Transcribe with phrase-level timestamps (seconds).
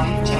[0.00, 0.39] Drive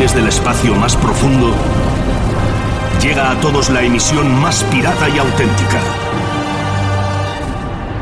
[0.00, 1.54] confines del espacio más profundo,
[3.02, 5.78] llega a todos la emisión más pirata y auténtica.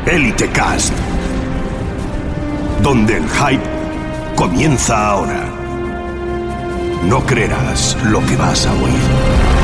[0.05, 0.93] Elite Cast.
[2.81, 3.63] Donde el hype
[4.35, 5.43] comienza ahora.
[7.03, 9.58] No creerás lo que vas a oír.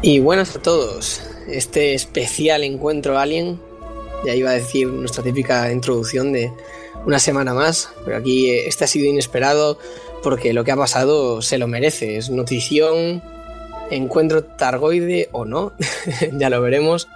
[0.00, 1.20] Y buenas a todos.
[1.48, 3.58] Este especial encuentro Alien,
[4.24, 6.52] ya iba a decir nuestra típica introducción de
[7.04, 9.78] una semana más, pero aquí eh, este ha sido inesperado
[10.22, 12.16] porque lo que ha pasado se lo merece.
[12.16, 13.24] Es notición,
[13.90, 15.72] encuentro targoide o no,
[16.32, 17.08] ya lo veremos.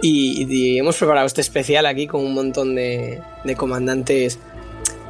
[0.00, 3.20] Y, hemos preparado este especial aquí con un montón de
[3.56, 4.38] comandantes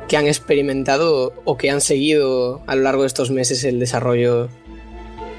[0.08, 4.50] que han experimentado o que han seguido a lo largo de estos meses el desarrollo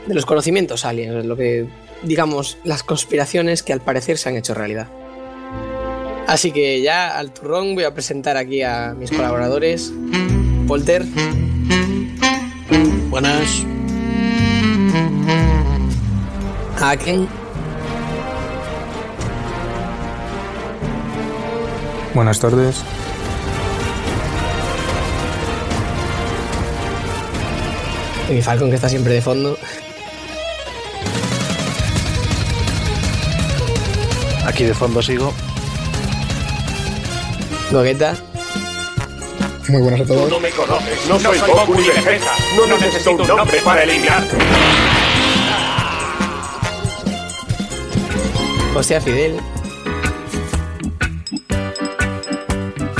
[0.06, 1.68] de los conocimientos aliens, lo que
[2.03, 4.88] digamos las conspiraciones que al parecer se han hecho realidad.
[6.28, 9.94] Así que ya al turrón voy a presentar aquí a mis colaboradores.
[10.68, 11.03] Polter,
[13.09, 13.64] Buenas.
[16.81, 17.28] Aken,
[22.14, 22.84] Buenas tardes.
[28.29, 29.58] y mi Falcon que está siempre de fondo.
[34.45, 35.34] Aquí de fondo sigo.
[37.72, 38.16] Gogueta
[39.69, 40.29] Muy buenas a todos.
[40.29, 42.31] No me conoces, no, soy Goku ni Vegeta.
[42.55, 44.37] No, necesito un nombre para eliminarte.
[48.75, 49.40] Hostia Fidel,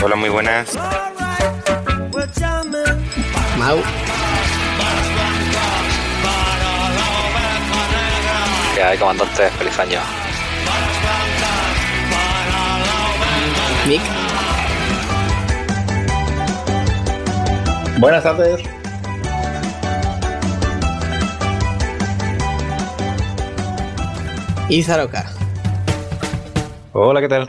[0.04, 0.78] Hola, muy buenas.
[3.58, 3.82] Mau,
[8.84, 10.23] hay comandante, feliz año.
[13.88, 14.02] Nick.
[18.00, 18.62] Buenas tardes.
[24.70, 25.30] Y Zaroka.
[26.94, 27.48] Hola, ¿qué tal?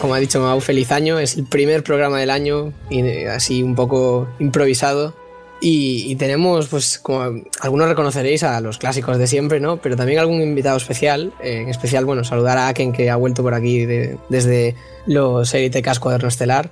[0.00, 1.18] Como ha dicho Mau, feliz año.
[1.18, 5.14] Es el primer programa del año, y eh, así un poco improvisado.
[5.62, 9.76] Y, tenemos, pues, como algunos reconoceréis a los clásicos de siempre, ¿no?
[9.76, 11.32] Pero también algún invitado especial.
[11.42, 14.74] eh, en especial, bueno, saludar a Aken, que ha vuelto por aquí de- desde
[15.06, 15.52] los
[15.82, 16.70] Casco Cuaderno Estelar.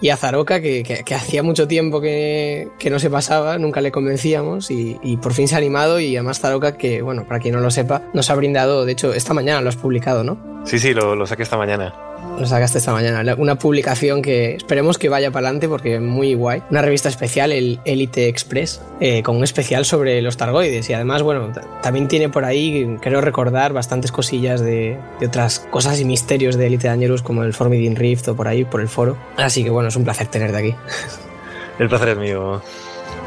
[0.00, 3.92] Y a Zaroka, que, que- hacía mucho tiempo que, que no se pasaba, nunca le
[3.92, 6.00] convencíamos y, y por fin se ha animado.
[6.00, 9.12] Y además Zaroka, que, bueno, para quien no lo sepa, nos ha brindado, de hecho,
[9.14, 10.51] esta mañana lo has publicado, ¿no?
[10.64, 11.92] Sí, sí, lo, lo saqué esta mañana.
[12.38, 13.34] Lo sacaste esta mañana.
[13.36, 16.62] Una publicación que esperemos que vaya para adelante porque es muy guay.
[16.70, 20.88] Una revista especial, el Elite Express, eh, con un especial sobre los targoides.
[20.88, 25.58] Y además, bueno, ta- también tiene por ahí, creo recordar, bastantes cosillas de, de otras
[25.70, 28.88] cosas y misterios de Elite Dangerous, como el Forbidden Rift o por ahí, por el
[28.88, 29.16] foro.
[29.36, 30.74] Así que bueno, es un placer tenerte aquí.
[31.78, 32.62] El placer es mío.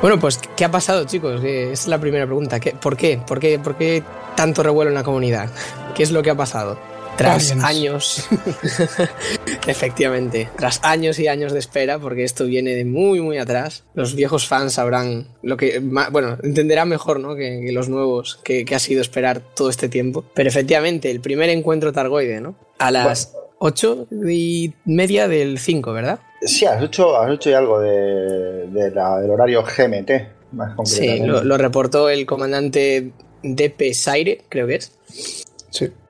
[0.02, 1.44] Bueno, pues, ¿qué ha pasado, chicos?
[1.44, 2.60] Es la primera pregunta.
[2.60, 3.20] ¿Qué- ¿Por qué?
[3.26, 3.60] ¿Por qué?
[3.60, 4.04] ¿Por qué
[4.36, 5.50] tanto revuelo en la comunidad?
[5.96, 6.78] ¿Qué es lo que ha pasado?
[7.18, 7.64] Tras Aliens.
[7.64, 8.28] años,
[9.68, 14.16] efectivamente, tras años y años de espera, porque esto viene de muy, muy atrás, los
[14.16, 17.36] viejos fans sabrán lo que, bueno, entenderán mejor, ¿no?
[17.36, 20.26] Que, que los nuevos, que, que ha sido esperar todo este tiempo.
[20.34, 22.56] Pero efectivamente, el primer encuentro targoide, ¿no?
[22.80, 26.20] A las ocho y media del 5, ¿verdad?
[26.42, 30.12] Sí, has hecho, has hecho ya algo de, de la- del horario GMT,
[30.52, 34.92] más Sí, lo reportó el comandante DP Saire, creo que es.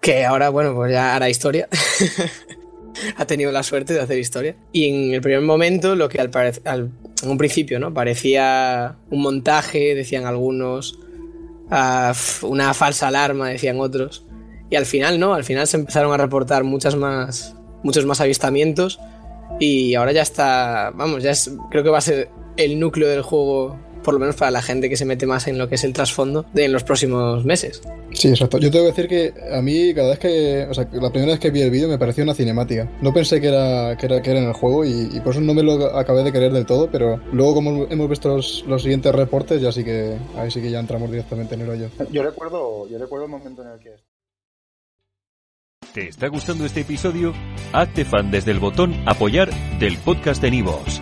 [0.01, 1.67] Que ahora, bueno, pues ya hará historia.
[3.17, 4.55] ha tenido la suerte de hacer historia.
[4.71, 6.31] Y en el primer momento, lo que al,
[6.65, 6.91] al-
[7.23, 7.93] en un principio, ¿no?
[7.93, 10.99] Parecía un montaje, decían algunos,
[11.69, 12.13] ah,
[12.43, 14.25] una falsa alarma, decían otros.
[14.69, 15.33] Y al final, ¿no?
[15.33, 18.99] Al final se empezaron a reportar muchas más, muchos más avistamientos.
[19.59, 23.21] Y ahora ya está, vamos, ya es, creo que va a ser el núcleo del
[23.21, 25.83] juego, por lo menos para la gente que se mete más en lo que es
[25.83, 27.81] el trasfondo, de en los próximos meses.
[28.13, 28.59] Sí, exacto.
[28.59, 31.39] Yo tengo que decir que a mí cada vez que, o sea, la primera vez
[31.39, 32.89] que vi el vídeo me pareció una cinemática.
[33.01, 35.41] No pensé que era, que era, que era en el juego y, y por eso
[35.41, 38.83] no me lo acabé de creer del todo, pero luego como hemos visto los, los
[38.83, 41.89] siguientes reportes, ya sí que, ahí sí que ya entramos directamente en el hoyo.
[42.11, 43.95] Yo recuerdo, yo recuerdo el momento en el que...
[45.93, 47.33] ¿Te está gustando este episodio?
[47.73, 49.49] Hazte fan desde el botón Apoyar
[49.79, 51.01] del podcast de Nivos.